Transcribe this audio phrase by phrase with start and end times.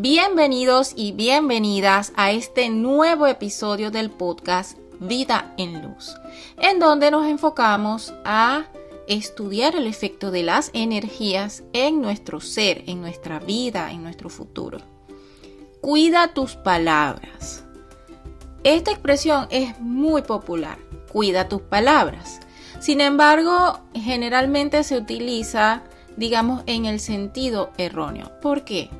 [0.00, 6.14] Bienvenidos y bienvenidas a este nuevo episodio del podcast Vida en Luz,
[6.56, 8.66] en donde nos enfocamos a
[9.08, 14.78] estudiar el efecto de las energías en nuestro ser, en nuestra vida, en nuestro futuro.
[15.80, 17.64] Cuida tus palabras.
[18.62, 20.78] Esta expresión es muy popular,
[21.10, 22.38] cuida tus palabras.
[22.78, 25.82] Sin embargo, generalmente se utiliza,
[26.16, 28.30] digamos, en el sentido erróneo.
[28.40, 28.90] ¿Por qué?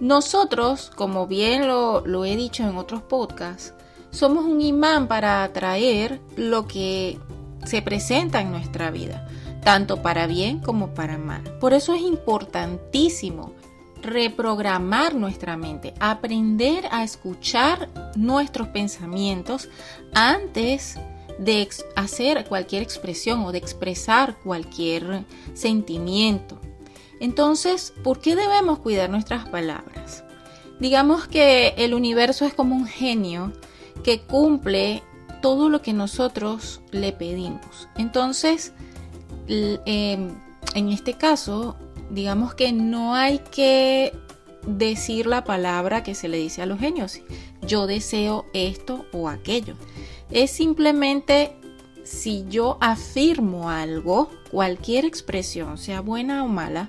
[0.00, 3.72] Nosotros, como bien lo, he dicho en otros podcasts,
[4.10, 7.18] somos un imán para atraer lo que
[7.64, 9.26] se presenta en nuestra vida,
[9.62, 11.42] tanto para bien como para mal.
[11.60, 13.54] Por eso es importantísimo
[14.02, 19.68] reprogramar nuestra mente, aprender a escuchar nuestros pensamientos
[20.14, 20.98] antes
[21.38, 26.60] de hacer cualquier expresión o de expresar cualquier sentimiento.
[27.20, 30.24] Entonces, ¿por qué debemos cuidar nuestras palabras?
[30.80, 33.52] Digamos que el universo es como un genio
[34.04, 35.02] que cumple
[35.40, 37.88] todo lo que nosotros le pedimos.
[37.96, 38.72] Entonces,
[39.48, 40.30] em,
[40.74, 41.76] en este caso,
[42.10, 44.12] digamos que no hay que
[44.66, 47.20] decir la palabra que se le dice a los genios.
[47.62, 49.76] Yo deseo esto o aquello.
[50.30, 51.56] Es simplemente
[52.06, 56.88] si yo afirmo algo, cualquier expresión, sea buena o mala,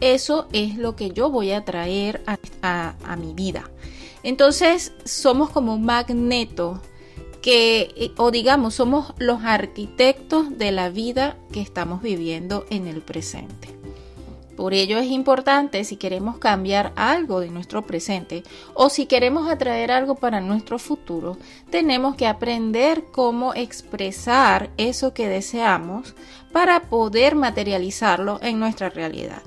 [0.00, 2.22] eso es lo que yo voy a traer
[2.62, 3.70] a, mi vida.
[4.22, 6.80] Entonces somos como un magneto
[7.40, 13.79] que, o digamos, somos los arquitectos de la vida que estamos viviendo en el presente.
[14.60, 18.42] Por ello es importante si queremos cambiar algo de nuestro presente
[18.74, 21.38] o si queremos atraer algo para nuestro futuro,
[21.70, 26.14] tenemos que aprender cómo expresar eso que deseamos
[26.52, 29.40] para poder materializarlo en nuestra realidad.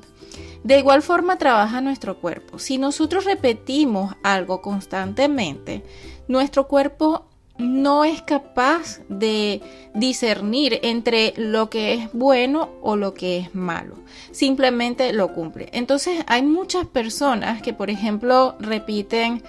[0.63, 2.57] De igual forma trabaja nuestro cuerpo.
[2.57, 5.83] Si nosotros repetimos algo constantemente,
[6.27, 9.61] nuestro cuerpo no es capaz de
[9.93, 13.95] discernir entre lo que es bueno o lo que es malo.
[14.31, 15.69] Simplemente lo cumple.
[15.71, 19.43] Entonces hay muchas personas que, por ejemplo, repiten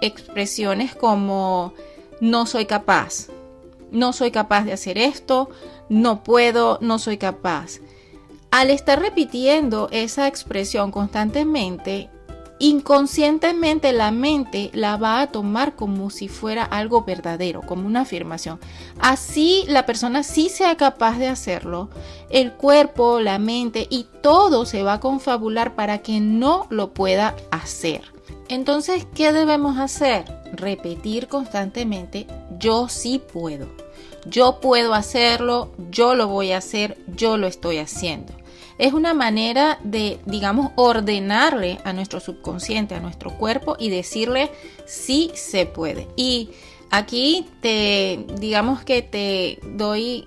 [0.00, 1.72] expresiones como
[2.20, 3.28] no soy capaz,
[3.90, 5.50] no soy capaz de hacer esto,
[5.88, 7.80] no puedo, no soy capaz.
[8.50, 12.10] Al estar repitiendo esa expresión constantemente,
[12.58, 18.60] inconscientemente la mente la va a tomar como si fuera algo verdadero, como una afirmación.
[19.00, 21.90] Así la persona sí sea capaz de hacerlo,
[22.30, 27.34] el cuerpo, la mente y todo se va a confabular para que no lo pueda
[27.50, 28.02] hacer.
[28.48, 30.24] Entonces, ¿qué debemos hacer?
[30.52, 32.26] Repetir constantemente,
[32.58, 33.66] yo sí puedo.
[34.26, 38.32] Yo puedo hacerlo, yo lo voy a hacer, yo lo estoy haciendo
[38.78, 44.50] es una manera de, digamos, ordenarle a nuestro subconsciente, a nuestro cuerpo y decirle
[44.86, 46.08] sí se puede.
[46.16, 46.50] Y
[46.90, 50.26] aquí te, digamos que te doy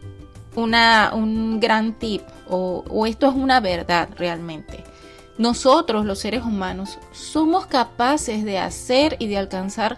[0.55, 4.83] una, un gran tip o, o esto es una verdad realmente.
[5.37, 9.97] Nosotros, los seres humanos, somos capaces de hacer y de alcanzar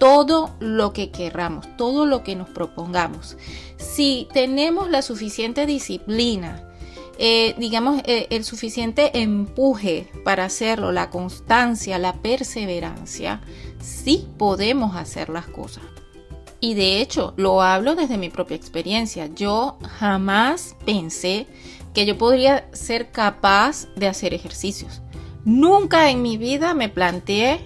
[0.00, 3.36] todo lo que querramos, todo lo que nos propongamos.
[3.76, 6.71] Si tenemos la suficiente disciplina,
[7.18, 13.40] eh, digamos, eh, el suficiente empuje para hacerlo, la constancia, la perseverancia,
[13.80, 15.84] sí podemos hacer las cosas.
[16.60, 19.26] Y de hecho, lo hablo desde mi propia experiencia.
[19.26, 21.46] Yo jamás pensé
[21.92, 25.02] que yo podría ser capaz de hacer ejercicios.
[25.44, 27.60] Nunca en mi vida me planteé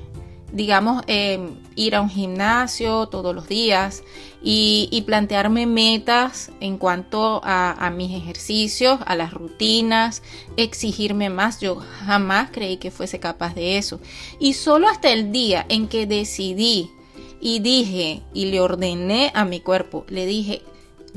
[0.57, 4.03] digamos, em, ir a un gimnasio todos los días
[4.43, 10.23] y, plantearme metas en cuanto a, mis ejercicios, a las rutinas,
[10.57, 11.61] exigirme más.
[11.61, 14.01] Yo jamás creí que fuese capaz de eso.
[14.41, 16.91] Y solo hasta el día en que decidí
[17.39, 20.63] y dije y le ordené a mi cuerpo, le dije,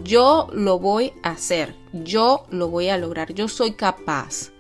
[0.04, 4.52] yo lo voy a hacer, yo lo voy a lograr, yo soy capaz,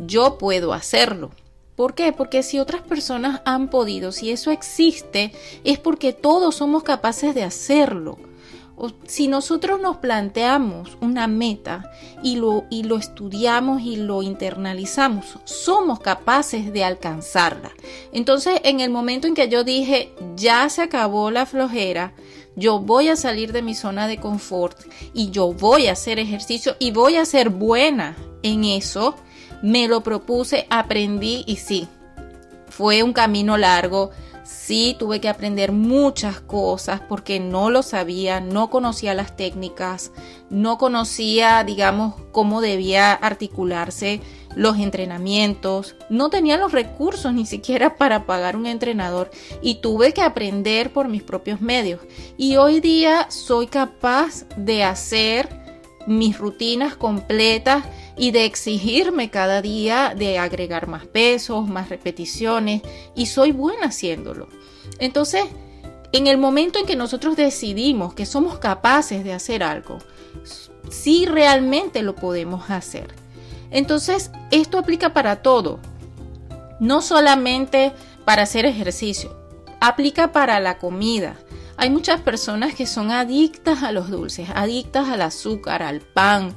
[0.00, 1.30] yo puedo hacerlo.
[1.76, 2.12] ¿Por qué?
[2.12, 5.32] Porque si otras personas han podido, si eso existe,
[5.64, 8.18] es porque todos somos capaces de hacerlo.
[8.76, 11.92] O si nosotros nos planteamos una meta
[12.24, 17.70] y lo, y lo estudiamos y lo internalizamos, somos capaces de alcanzarla.
[18.12, 22.14] Entonces, en el momento en que yo dije, ya se acabó la flojera,
[22.56, 24.78] yo voy a salir de mi zona de confort
[25.12, 29.14] y yo voy a hacer ejercicio y voy a ser buena en eso,
[29.64, 31.88] me lo propuse, aprendí y sí,
[32.68, 34.10] fue un camino largo.
[34.44, 40.12] Sí, tuve que aprender muchas cosas porque no lo sabía, no conocía las técnicas,
[40.50, 44.20] no conocía, digamos, cómo debía articularse
[44.54, 49.30] los entrenamientos, no tenía los recursos ni siquiera para pagar un entrenador
[49.62, 52.00] y tuve que aprender por mis propios medios.
[52.36, 55.48] Y hoy día soy capaz de hacer
[56.06, 57.82] mis rutinas completas
[58.16, 62.82] y de exigirme cada día de agregar más pesos, más repeticiones
[63.14, 64.48] y soy buena haciéndolo.
[64.98, 65.44] Entonces,
[66.12, 69.98] en el momento en que nosotros decidimos que somos capaces de hacer algo,
[70.88, 73.08] sí realmente lo podemos hacer.
[73.70, 75.80] Entonces, esto aplica para todo,
[76.78, 77.92] no solamente
[78.24, 79.36] para hacer ejercicio,
[79.80, 81.36] aplica para la comida.
[81.76, 86.54] Hay muchas personas que son adictas a los dulces, adictas al azúcar, al pan,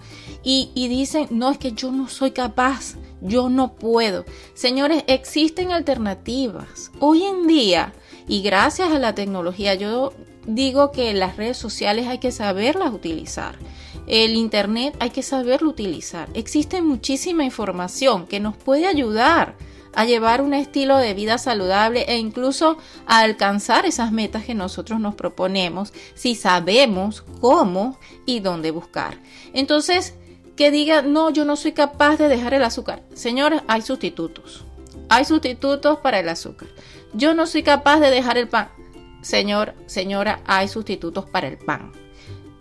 [0.49, 4.23] y, dicen, no, es que yo no soy capaz, yo no puedo.
[4.53, 6.89] Señores, existen alternativas.
[7.01, 7.93] Hoy en día,
[8.29, 10.13] y gracias a la tecnología, yo
[10.45, 13.57] digo que las redes sociales hay que saberlas utilizar.
[14.07, 16.29] El Internet hay que saberlo utilizar.
[16.33, 19.57] Existe muchísima información que nos puede ayudar
[19.95, 25.01] a llevar un estilo de vida saludable e incluso a alcanzar esas metas que nosotros
[25.01, 29.19] nos proponemos si sabemos cómo y dónde buscar.
[29.53, 30.13] Entonces,
[30.57, 33.03] que diga, no, yo no soy capaz de dejar el azúcar.
[33.13, 34.65] Señores, hay sustitutos.
[35.07, 36.67] Hay sustitutos para el azúcar.
[37.13, 38.69] Yo no soy capaz de dejar el pan.
[39.21, 41.93] Señor, señora, hay sustitutos para el pan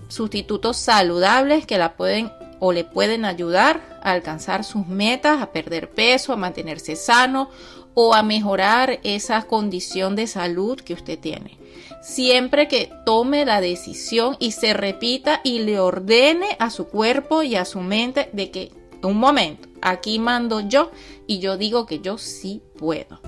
[0.09, 5.91] sustitutos saludables que la pueden o le pueden ayudar a alcanzar sus metas, a perder
[5.91, 7.51] peso, a mantenerse sano
[7.95, 11.59] o a mejorar esa condición de salud que usted tiene.
[12.03, 17.57] Siempre que tome la decisión y se repita y le ordene a su cuerpo y
[17.57, 20.91] a su mente de que un momento, aquí mando yo
[21.27, 23.21] y yo digo que yo sí puedo.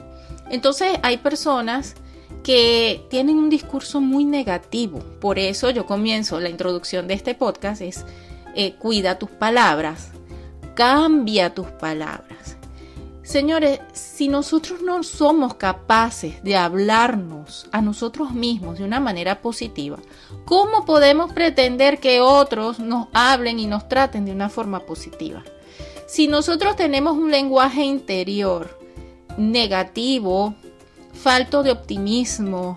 [0.50, 1.94] Entonces hay personas
[2.42, 5.00] que tienen un discurso muy negativo.
[5.20, 8.04] Por eso yo comienzo la introducción de este podcast es
[8.60, 10.10] eh, cuida tus palabras,
[10.75, 12.56] cambia tus palabras.
[13.22, 19.99] Señores, si nosotros no somos capaces de hablarnos a nosotros mismos de una manera positiva,
[20.44, 25.44] ¿cómo podemos pretender que otros nos hablen y nos traten de una forma positiva?
[26.08, 28.76] Si nosotros tenemos un lenguaje interior
[29.37, 30.56] negativo,
[31.12, 32.76] falto de optimismo,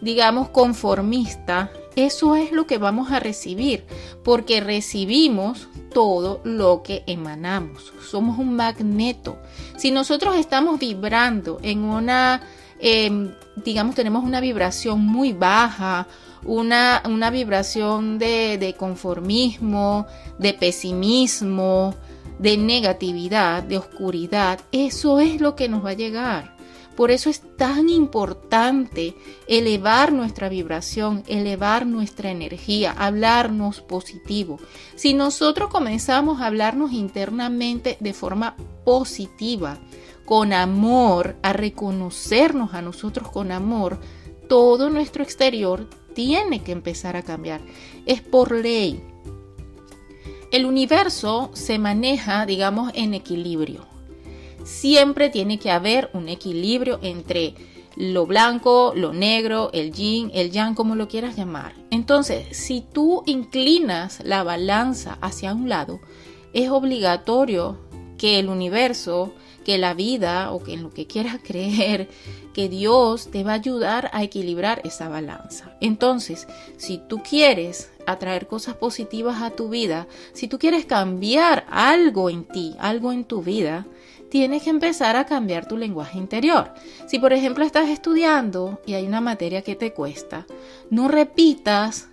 [0.00, 3.84] digamos conformista, eso es lo que vamos a recibir,
[4.22, 7.92] porque recibimos todo lo que emanamos.
[8.08, 9.38] Somos un magneto.
[9.76, 12.42] Si nosotros estamos vibrando en una,
[12.78, 16.06] em, digamos, tenemos una vibración muy baja,
[16.44, 20.06] una, una vibración de, de conformismo,
[20.38, 21.94] de pesimismo,
[22.38, 26.59] de negatividad, de oscuridad, eso es lo que nos va a llegar.
[27.00, 29.14] Por eso es tan importante
[29.48, 34.58] elevar nuestra vibración, elevar nuestra energía, hablarnos positivo.
[34.96, 38.54] Si nosotros comenzamos a hablarnos internamente de forma
[38.84, 39.78] positiva,
[40.26, 43.98] con amor, a reconocernos a nosotros con amor,
[44.46, 47.62] todo nuestro exterior tiene que empezar a cambiar.
[48.04, 49.02] Es por ley.
[50.52, 53.89] El universo se maneja, digamos, en equilibrio
[54.64, 57.54] siempre tiene que haber un equilibrio entre
[57.96, 61.74] lo blanco, lo negro, el yin, el yang, como lo quieras llamar.
[61.90, 66.00] Entonces, si tú inclinas la balanza hacia un lado,
[66.52, 67.78] es obligatorio
[68.16, 69.32] que el universo,
[69.64, 72.08] que la vida o que en lo que quieras creer,
[72.54, 75.76] que Dios te va a ayudar a equilibrar esa balanza.
[75.80, 82.30] Entonces, si tú quieres atraer cosas positivas a tu vida, si tú quieres cambiar algo
[82.30, 83.86] en ti, algo en tu vida,
[84.30, 86.72] tienes que empezar a cambiar tu lenguaje interior.
[87.06, 90.46] Si por ejemplo estás estudiando y hay una materia que te cuesta,
[90.88, 92.08] no repitas,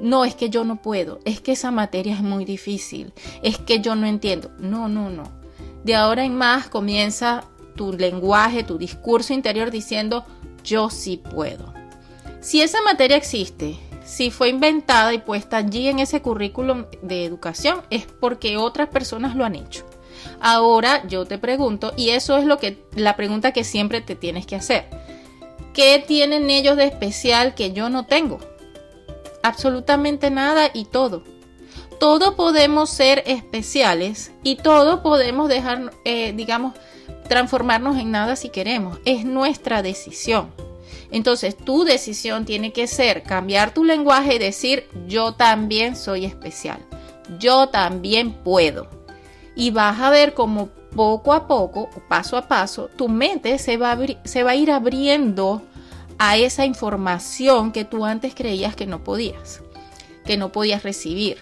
[0.00, 3.12] no es que yo no puedo, es que esa materia es muy difícil,
[3.42, 4.50] es que yo no entiendo.
[4.58, 5.24] No, no, no.
[5.84, 10.24] De ahora en más comienza tu lenguaje, tu discurso interior diciendo
[10.62, 11.72] yo sí puedo.
[12.40, 17.82] Si esa materia existe, si fue inventada y puesta allí en ese currículum de educación,
[17.90, 19.86] es porque otras personas lo han hecho.
[20.40, 24.46] Ahora yo te pregunto, y eso es lo que la pregunta que siempre te tienes
[24.46, 24.86] que hacer.
[25.72, 28.38] ¿Qué tienen ellos de especial que yo no tengo?
[29.42, 31.22] Absolutamente nada y todo.
[31.98, 36.74] Todo podemos ser especiales y todo podemos dejar, eh, digamos,
[37.28, 38.98] transformarnos en nada si queremos.
[39.04, 40.52] Es nuestra decisión.
[41.10, 46.78] Entonces tu decisión tiene que ser cambiar tu lenguaje y decir yo también soy especial.
[47.38, 48.88] Yo también puedo
[49.54, 53.92] y vas a ver como poco a poco, paso a paso, tu mente se va,
[53.92, 55.62] a se va a ir abriendo
[56.18, 59.62] a esa información que tú antes creías que no podías,
[60.24, 61.38] que no podías recibir.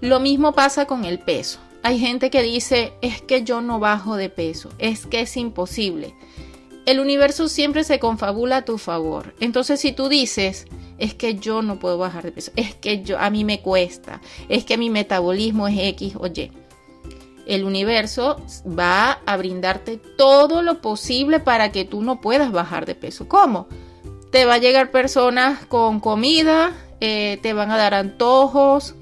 [0.00, 1.60] Lo mismo pasa con el peso.
[1.82, 6.14] hay gente que dice, es que yo no bajo de peso, es que es imposible.
[6.86, 9.34] El universo siempre se confabula a tu favor.
[9.40, 10.66] Entonces, si tú dices,
[10.98, 14.20] es que yo no puedo bajar de peso, es que yo a mí me cuesta,
[14.48, 16.50] es que mi metabolismo es X o Y.
[17.46, 22.94] El universo va a brindarte todo lo posible para que tú no puedas bajar de
[22.94, 23.28] peso.
[23.28, 23.68] ¿Cómo?
[24.30, 28.94] Te va a llegar personas con comida, eh, te van a dar antojos,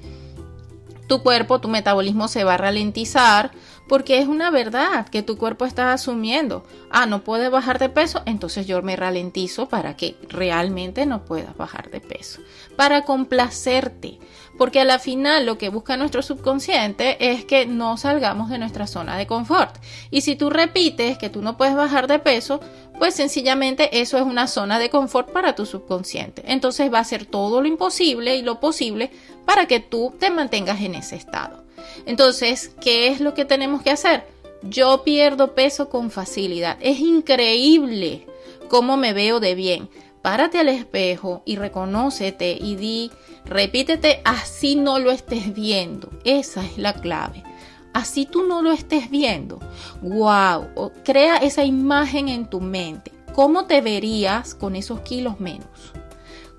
[1.07, 3.51] tu cuerpo, tu metabolismo se va a ralentizar
[3.87, 6.63] porque es una verdad que tu cuerpo está asumiendo.
[6.89, 11.55] Ah, no puedes bajar de peso, entonces yo me ralentizo para que realmente no puedas
[11.57, 12.41] bajar de peso.
[12.75, 14.19] Para complacerte,
[14.57, 18.87] porque a la final lo que busca nuestro subconsciente es que no salgamos de nuestra
[18.87, 19.75] zona de confort.
[20.11, 22.59] Y si tú repites que tú no puedes bajar de peso,
[22.99, 26.43] pues sencillamente eso es una zona de confort para tu subconsciente.
[26.45, 29.11] Entonces va a hacer todo lo imposible y lo posible
[29.45, 31.63] para que tú te mantengas en ese estado.
[32.05, 34.25] Entonces, ¿qué es lo que tenemos que hacer?
[34.61, 36.77] Yo pierdo peso con facilidad.
[36.79, 38.25] Es increíble
[38.69, 39.89] cómo me veo de bien.
[40.23, 43.11] Párate al espejo y reconócete y di,
[43.43, 46.09] repítete así no lo estés viendo.
[46.23, 47.43] Esa es la clave.
[47.91, 49.59] Así tú no lo estés viendo.
[50.01, 53.11] Wow, crea esa imagen en tu mente.
[53.33, 55.91] ¿Cómo te verías con esos kilos menos?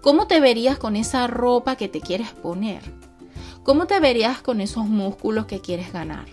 [0.02, 2.82] ¿Cómo te verías con esa ropa que te quieres poner?
[3.62, 6.26] ¿Cómo te verías con esos músculos que quieres ganar?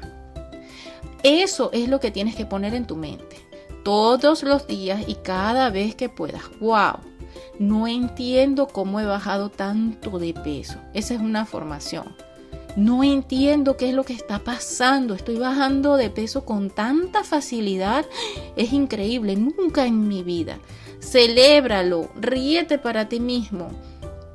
[1.24, 3.38] Eso es lo que tienes que poner en tu mente
[3.86, 6.44] todos los días y cada vez que puedas.
[6.60, 7.11] ¡Wow!
[7.60, 10.80] No entiendo cómo he bajado tanto de peso.
[10.94, 12.16] Esa es una formación.
[12.76, 15.14] No entiendo qué es lo que está pasando.
[15.14, 18.06] Estoy bajando de peso con tanta facilidad.
[18.56, 19.36] Es increíble.
[19.36, 20.60] Nunca en mi vida.
[21.02, 22.10] Celébralo.
[22.16, 23.70] Ríete para ti mismo.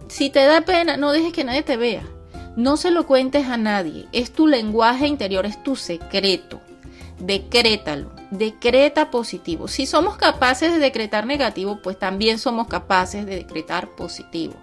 [0.08, 2.02] Si te da pena, no dejes que nadie te vea.
[2.56, 4.06] No se lo cuentes a nadie.
[4.12, 6.60] Es tu lenguaje interior, es tu secreto.
[7.18, 8.15] Decrétalo.
[8.30, 9.68] Decreta positivo.
[9.68, 14.54] Si somos capaces de decretar negativo, pues también somos capaces de decretar positivo.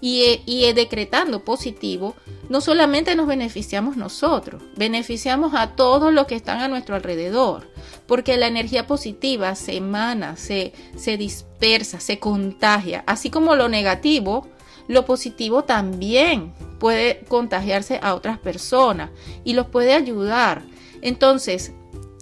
[0.00, 2.14] Y, y decretando positivo,
[2.48, 7.68] no solamente nos beneficiamos nosotros, beneficiamos a todos los que están a nuestro alrededor,
[8.06, 14.48] porque la energía positiva se emana, se, se dispersa, se contagia, así como lo negativo,
[14.88, 19.10] lo positivo también puede contagiarse a otras personas
[19.44, 20.62] y los puede ayudar.
[21.02, 21.72] Entonces,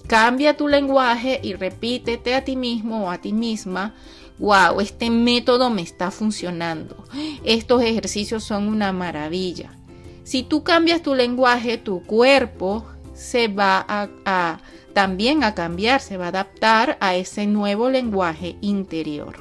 [0.06, 3.94] cambia tu lenguaje y repítete a ti mismo o a ti misma,
[4.38, 7.04] wow, este método me está funcionando.
[7.44, 9.78] Estos ejercicios son una maravilla.
[10.24, 12.84] Si tú cambias tu lenguaje, tu cuerpo
[13.14, 14.58] se va a,
[14.92, 19.36] también a cambiar, se va a adaptar a ese nuevo lenguaje interior.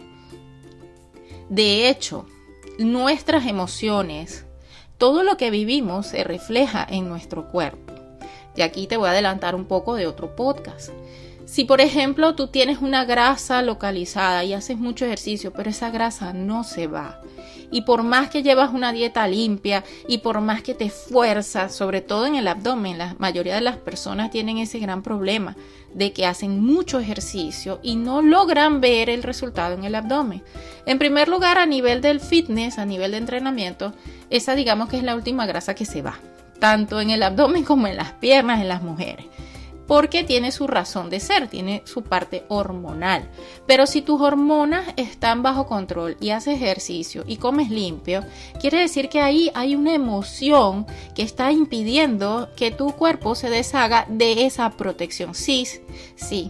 [1.50, 2.25] De hecho,
[2.77, 4.45] nuestras emociones,
[4.98, 7.95] todo lo que vivimos se refleja en nuestro cuerpo.
[8.55, 10.91] Y aquí te voy a adelantar un poco de otro podcast.
[11.45, 16.33] Si por ejemplo tú tienes una grasa localizada y haces mucho ejercicio, pero esa grasa
[16.33, 17.21] no se va.
[17.71, 22.01] Y por más que llevas una dieta limpia y por más que te esfuerzas, sobre
[22.01, 25.55] todo en el abdomen, la mayoría de las personas tienen ese gran problema
[25.93, 30.43] de que hacen mucho ejercicio y no logran ver el resultado en el abdomen.
[30.85, 33.93] En primer lugar, a nivel del fitness, a nivel de entrenamiento,
[34.29, 36.19] esa digamos que es la última grasa que se va,
[36.65, 39.27] tanto en el abdomen como en las piernas en las mujeres
[39.86, 43.29] porque tiene su razón de ser, tiene su parte hormonal.
[43.67, 48.24] Pero si tus hormonas están bajo control y haces ejercicio y comes limpio,
[48.60, 54.07] quiere decir que ahí hay una emoción que está impidiendo que tu cuerpo se deshaga
[54.10, 55.36] de esa protección.
[55.36, 55.67] Sí,
[56.15, 56.50] sí.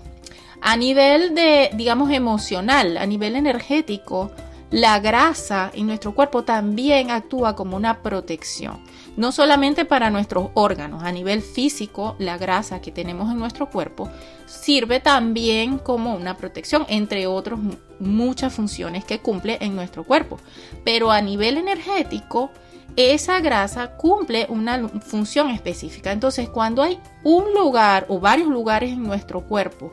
[0.62, 4.32] A nivel de, digamos, emocional, a nivel energético,
[4.72, 8.80] la grasa en nuestro cuerpo también actúa como una protección
[9.18, 14.10] no solamente para nuestros órganos, a nivel físico, la grasa que tenemos en nuestro cuerpo
[14.46, 17.60] sirve también como una protección, entre otras
[18.00, 20.40] muchas funciones que cumple en nuestro cuerpo.
[20.84, 22.52] Pero a nivel energético,
[22.96, 26.12] esa grasa cumple una función específica.
[26.12, 29.92] Entonces, cuando hay un lugar o varios lugares en nuestro cuerpo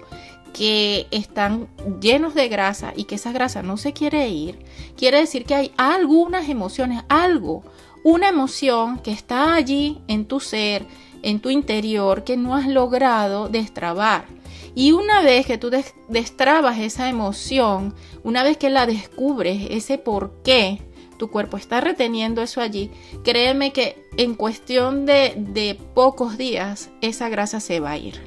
[0.52, 1.68] que están
[2.00, 4.58] llenos de grasa y que esa grasa no se quiere ir,
[4.96, 7.64] quiere decir que hay algunas emociones, algo,
[8.04, 10.86] una emoción que está allí en tu ser,
[11.22, 14.26] en tu interior, que no has logrado destrabar.
[14.74, 15.70] Y una vez que tú
[16.08, 17.94] destrabas esa emoción,
[18.24, 20.80] una vez que la descubres, ese por qué
[21.18, 22.90] tu cuerpo está reteniendo eso allí,
[23.22, 28.20] créeme que en cuestión de, de pocos días esa grasa se va a ir.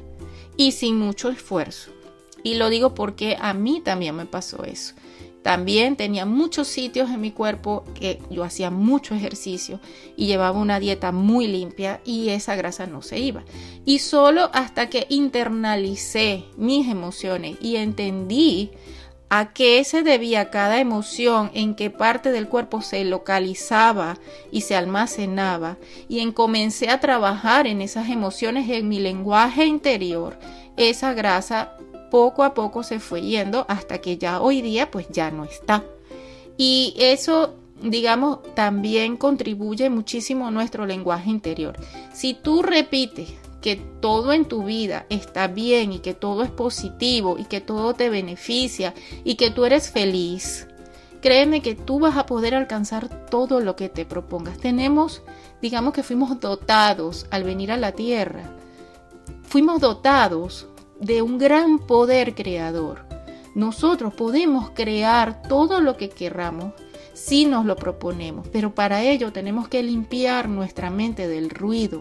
[0.56, 1.90] Y sin mucho esfuerzo.
[2.42, 4.94] Y lo digo porque a mí también me pasó eso
[5.46, 9.78] También tenía muchos sitios en mi cuerpo que yo hacía mucho ejercicio
[10.16, 13.44] y llevaba una dieta muy limpia y esa grasa no se iba.
[13.84, 18.72] Y solo hasta que internalicé mis emociones y entendí
[19.28, 24.18] a qué se debía cada emoción, en qué parte del cuerpo se localizaba
[24.50, 25.76] y se almacenaba,
[26.08, 30.36] y en comencé a trabajar en esas emociones en mi lenguaje interior,
[30.76, 31.76] esa grasa
[32.10, 35.84] poco a poco se fue yendo hasta que ya hoy día pues ya no está.
[36.56, 41.76] Y eso digamos, también contribuye muchísimo a nuestro lenguaje interior.
[42.12, 47.36] Si tú repites que todo en tu vida está bien y que todo es positivo
[47.38, 48.94] y que todo te beneficia
[49.24, 50.68] y que tú eres feliz,
[51.20, 54.58] créeme que tú vas a poder alcanzar todo lo que te propongas.
[54.58, 55.22] Tenemos,
[55.60, 58.50] digamos que fuimos dotados al venir a la tierra,
[59.42, 60.68] fuimos dotados
[61.00, 63.04] de un gran poder creador.
[63.54, 66.74] Nosotros podemos crear todo lo que querramos
[67.14, 72.00] si nos lo proponemos, pero para ello tenemos que limpiar nuestra mente del ruido.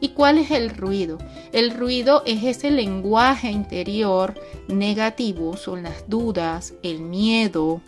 [0.00, 1.18] ¿Y cuál es el ruido?
[1.52, 4.34] El ruido es ese lenguaje interior
[4.66, 7.80] negativo, son las dudas, el miedo,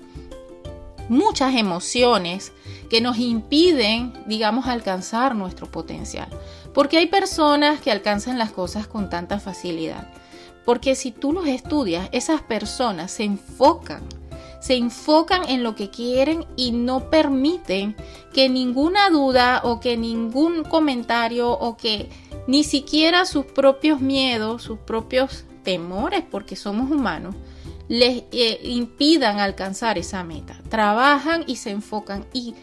[1.09, 2.53] muchas emociones
[2.89, 6.29] que nos impiden, digamos, alcanzar nuestro potencial.
[6.73, 10.09] Porque hay personas que alcanzan las cosas con tanta facilidad
[10.65, 14.03] porque si tú los estudias, esas personas se enfocan,
[14.61, 17.97] se enfocan en lo que quieren y no permiten
[18.33, 22.09] que ninguna duda o que ningún comentario o que
[22.47, 27.35] ni siquiera sus propios miedos, sus propios temores, porque somos humanos,
[27.89, 30.61] les eh, impidan alcanzar esa meta.
[30.69, 32.55] Trabajan y se enfocan y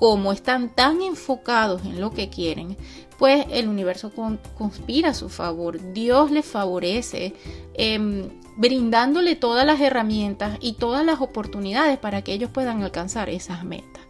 [0.00, 2.74] como están tan enfocados en lo que quieren,
[3.18, 4.10] pues el universo
[4.56, 5.92] conspira a su favor.
[5.92, 7.34] Dios les favorece,
[7.74, 13.62] em, brindándole todas las herramientas y todas las oportunidades para que ellos puedan alcanzar esas
[13.62, 14.02] metas.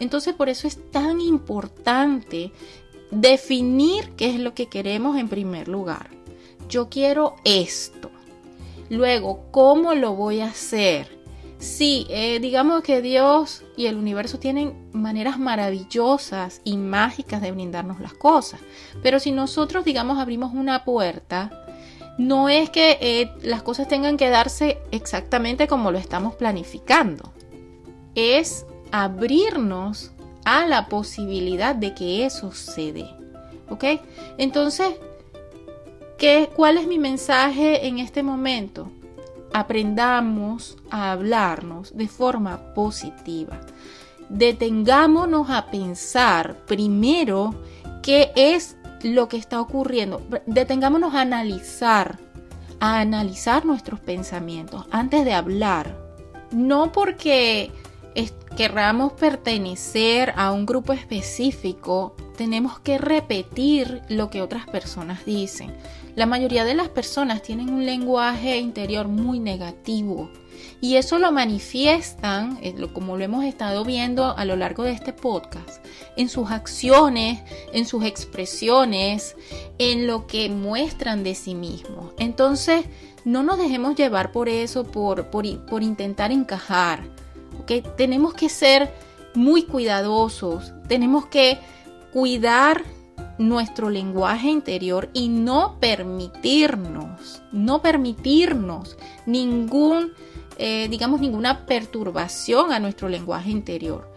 [0.00, 2.52] Entonces por eso es tan importante
[3.10, 6.10] definir qué es lo que queremos en primer lugar.
[6.68, 8.10] Yo quiero esto.
[8.90, 11.17] Luego, ¿cómo lo voy a hacer?
[11.58, 18.00] Sí, eh, digamos que Dios y el universo tienen maneras maravillosas y mágicas de brindarnos
[18.00, 18.60] las cosas.
[19.02, 21.50] Pero si nosotros, digamos, abrimos una puerta,
[22.16, 27.32] no es que eh, las cosas tengan que darse exactamente como lo estamos planificando.
[28.14, 30.12] Es abrirnos
[30.44, 33.04] a la posibilidad de que eso se.
[33.68, 33.84] ¿Ok?
[34.38, 34.94] Entonces,
[36.18, 38.90] ¿qué, ¿cuál es mi mensaje en este momento?
[39.52, 43.60] Aprendamos a hablarnos de forma positiva.
[44.28, 47.54] Detengámonos a pensar primero
[48.02, 50.22] qué es lo que está ocurriendo.
[50.46, 52.18] Detengámonos a analizar,
[52.80, 55.96] a analizar nuestros pensamientos antes de hablar.
[56.50, 57.70] No porque
[58.56, 65.72] querramos pertenecer a un grupo específico, tenemos que repetir lo que otras personas dicen.
[66.18, 70.28] La mayoría de las personas tienen un lenguaje interior muy negativo
[70.80, 75.12] y eso lo manifiestan, eh, como lo hemos estado viendo a lo largo de este
[75.12, 75.80] podcast,
[76.16, 77.40] en sus acciones,
[77.72, 79.36] en sus expresiones,
[79.78, 82.14] en lo que muestran de sí mismos.
[82.18, 82.86] Entonces,
[83.24, 85.44] no nos dejemos llevar por eso, por, por,
[85.84, 87.04] intentar encajar.
[87.60, 87.84] ¿okay?
[87.96, 88.92] Tenemos que ser
[89.36, 91.60] muy cuidadosos, tenemos que
[92.12, 92.82] cuidar
[93.38, 98.96] nuestro lenguaje interior y no permitirnos, no permitirnos
[99.26, 100.12] ningún,
[100.58, 104.12] eh, digamos, ninguna perturbación a nuestro lenguaje interior.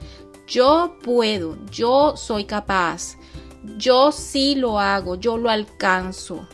[0.47, 3.17] Yo puedo, yo soy capaz,
[3.77, 6.47] yo sí lo hago, yo lo alcanzo,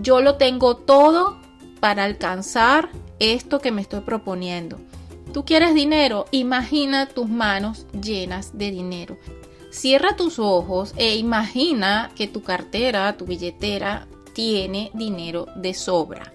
[0.00, 1.38] yo lo tengo todo
[1.80, 4.78] para alcanzar esto que me estoy proponiendo.
[5.32, 9.16] Tú quieres dinero, imagina tus manos llenas de dinero.
[9.70, 16.32] Cierra tus ojos e imagina que tu cartera, tu billetera, tiene dinero de sobra.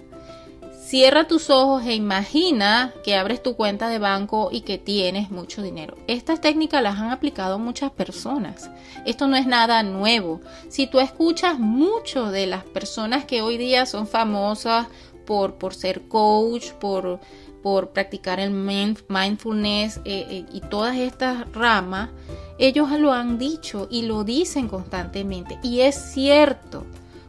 [0.85, 5.61] Cierra tus ojos e imagina que abres tu cuenta de banco y que tienes mucho
[5.61, 5.97] dinero.
[6.07, 8.69] Estas técnicas las han aplicado muchas personas.
[9.05, 10.39] Esto no es nada nuevo.
[10.69, 14.87] Si tú escuchas mucho de las personas que hoy día son famosas
[15.25, 17.19] por, por ser coach, por,
[17.65, 22.11] por practicar el mindfulness eh, eh, y todas estas ramas,
[22.59, 25.57] ellos lo han dicho y lo dicen constantemente.
[25.63, 26.85] Y es cierto.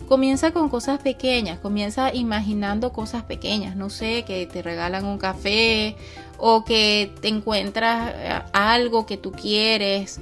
[0.06, 5.96] Comienza con cosas pequeñas, comienza imaginando cosas pequeñas, no sé, que te regalan un café
[6.36, 10.20] o que te encuentras eh, algo que tú quieres,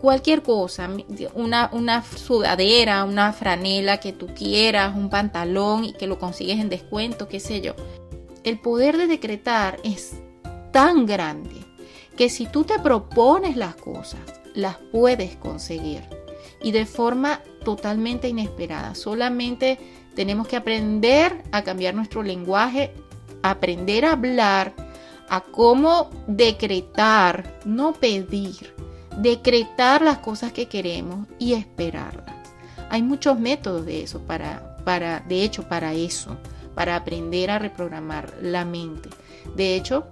[0.00, 0.90] cualquier cosa,
[1.34, 6.68] una, una sudadera, una franela que tú quieras, un pantalón y que lo consigues en
[6.68, 7.74] descuento, qué sé yo.
[8.44, 10.16] El poder de decretar es
[10.70, 11.64] tan grande
[12.14, 14.20] que si tú te propones las cosas,
[14.54, 16.02] las puedes conseguir.
[16.62, 18.94] Y de forma totalmente inesperada.
[18.94, 19.78] Solamente
[20.14, 22.92] tenemos que aprender a cambiar nuestro lenguaje,
[23.42, 24.74] aprender a hablar,
[25.30, 28.74] a cómo decretar, no pedir,
[29.16, 32.34] decretar las cosas que queremos y esperarlas.
[32.90, 36.36] Hay muchos métodos de eso para, para, de hecho, para eso,
[36.74, 39.08] para aprender a reprogramar la mente.
[39.54, 40.06] De hecho,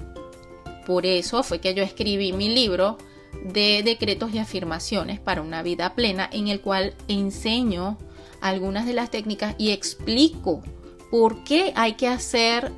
[0.86, 2.98] por eso fue que yo escribí mi libro
[3.44, 7.98] de decretos y afirmaciones para una vida plena en el cual enseño
[8.40, 10.62] algunas de las técnicas y explico
[11.10, 12.72] por qué hay que hacer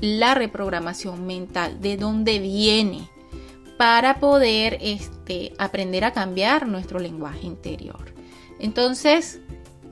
[0.00, 3.08] la reprogramación mental, de dónde viene,
[3.76, 8.12] para poder este, aprender a cambiar nuestro lenguaje interior.
[8.58, 9.40] Entonces,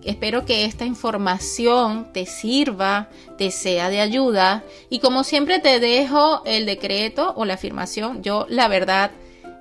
[0.06, 6.42] espero que esta información te sirva, te sea de ayuda y como siempre te dejo
[6.44, 9.10] el decreto o la afirmación, yo la verdad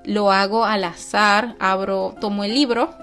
[0.04, 2.94] lo hago al azar, abro, tomo el libro,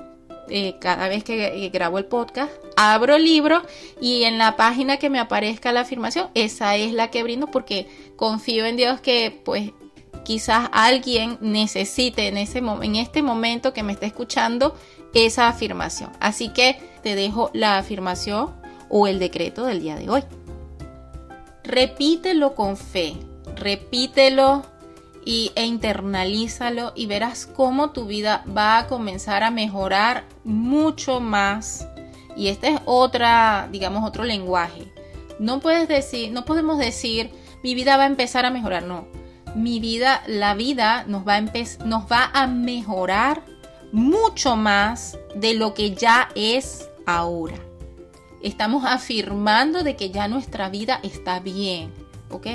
[0.48, 3.62] eh, cada vez que, grabo el podcast, abro el libro
[4.00, 7.88] y en la página que me aparezca la afirmación, esa es la que brindo porque
[8.16, 9.72] confío en Dios que pues
[10.24, 14.76] quizás alguien necesite en, ese, en este momento que me esté escuchando
[15.14, 16.10] esa afirmación.
[16.20, 18.50] Así que te dejo la afirmación
[18.88, 20.22] o el decreto del día de hoy.
[21.64, 23.16] Repítelo con fe,
[23.56, 24.64] repítelo
[25.24, 31.88] y, e internalízalo y verás cómo tu vida va a comenzar a mejorar mucho más.
[32.36, 34.92] Y este es otra, digamos, otro lenguaje.
[35.38, 37.30] No puedes decir, no podemos decir
[37.62, 39.06] mi vida va a empezar a mejorar, no.
[39.54, 43.42] Mi vida, la vida nos va a nos va a mejorar
[43.92, 47.56] mucho más de lo que ya es ahora.
[48.42, 51.92] Estamos afirmando de que ya nuestra vida está bien,
[52.30, 52.46] ¿ok?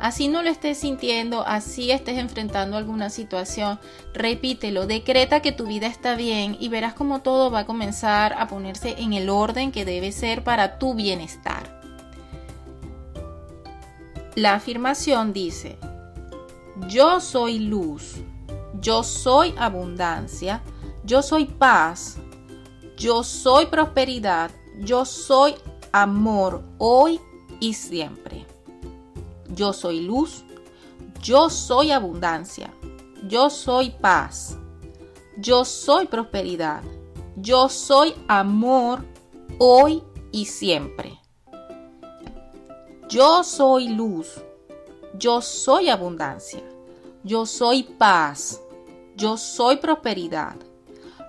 [0.00, 3.78] Así no lo estés sintiendo, así estés enfrentando alguna situación,
[4.14, 8.48] repítelo, decreta que tu vida está bien y verás cómo todo va a comenzar a
[8.48, 11.82] ponerse en el orden que debe ser para tu bienestar.
[14.34, 15.76] La afirmación dice,
[16.88, 18.16] yo soy luz,
[18.80, 20.60] yo soy abundancia,
[21.04, 22.18] yo soy paz,
[23.04, 25.56] yo soy prosperidad, yo soy
[25.92, 27.20] amor hoy
[27.60, 28.46] y siempre.
[29.50, 30.42] Yo soy luz,
[31.20, 32.72] yo soy abundancia,
[33.28, 34.56] yo soy paz,
[35.36, 36.82] yo soy prosperidad,
[37.36, 39.04] yo soy amor
[39.58, 41.20] hoy y siempre.
[43.10, 44.40] Yo soy luz,
[45.18, 46.62] yo soy abundancia,
[47.22, 48.62] yo soy paz,
[49.14, 50.56] yo soy prosperidad,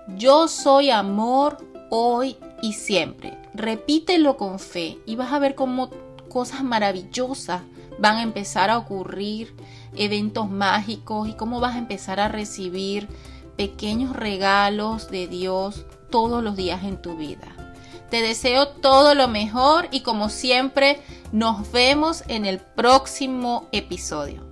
[0.08, 1.58] yo soy amor
[1.90, 3.38] hoy y siempre.
[3.54, 5.90] Repítelo con fe y vas a ver cómo
[6.28, 7.62] cosas maravillosas
[7.98, 9.54] van a empezar a ocurrir,
[9.96, 13.08] eventos mágicos y cómo vas a empezar a recibir
[13.56, 17.48] pequeños regalos de Dios todos los días en tu vida.
[18.10, 21.00] Te deseo todo lo mejor y como siempre
[21.32, 24.45] nos vemos en el próximo episodio.